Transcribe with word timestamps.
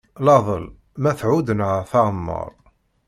Iaɛdel 0.25 0.65
ma 1.01 1.11
thudd 1.19 1.47
neɣ 1.59 1.71
teɛmeṛ. 1.91 2.49